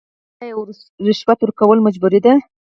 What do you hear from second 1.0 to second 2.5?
رشوت ورکول مجبوري ده؟